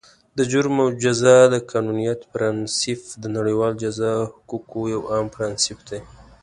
د 0.37 0.39
جرم 0.51 0.75
او 0.83 0.89
جزا 1.03 1.37
د 1.53 1.55
قانونیت 1.71 2.19
پرانسیپ، 2.31 3.01
د 3.21 3.23
نړیوالو 3.35 3.79
جزا 3.83 4.13
حقوقو 4.35 4.81
یو 4.93 5.01
عام 5.11 5.25
پرانسیپ 5.35 5.79
دی. 5.89 5.99